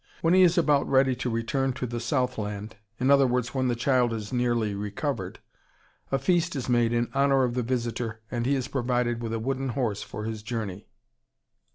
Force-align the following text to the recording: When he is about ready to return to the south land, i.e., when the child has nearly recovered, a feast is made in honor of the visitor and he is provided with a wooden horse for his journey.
When 0.21 0.33
he 0.33 0.41
is 0.41 0.57
about 0.57 0.89
ready 0.89 1.15
to 1.17 1.29
return 1.29 1.73
to 1.73 1.85
the 1.85 1.99
south 1.99 2.39
land, 2.39 2.75
i.e., 2.99 3.05
when 3.05 3.67
the 3.67 3.75
child 3.75 4.11
has 4.13 4.33
nearly 4.33 4.73
recovered, 4.73 5.37
a 6.11 6.17
feast 6.17 6.55
is 6.55 6.67
made 6.67 6.91
in 6.91 7.07
honor 7.13 7.43
of 7.43 7.53
the 7.53 7.61
visitor 7.61 8.19
and 8.31 8.47
he 8.47 8.55
is 8.55 8.67
provided 8.67 9.21
with 9.21 9.31
a 9.31 9.37
wooden 9.37 9.69
horse 9.69 10.01
for 10.01 10.23
his 10.25 10.41
journey. 10.41 10.87